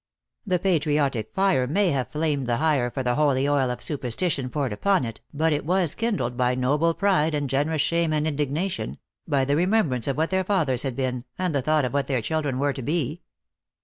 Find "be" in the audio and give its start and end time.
12.81-13.21